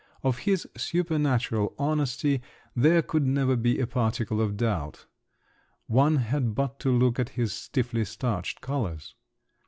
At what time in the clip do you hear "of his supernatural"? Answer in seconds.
0.23-1.75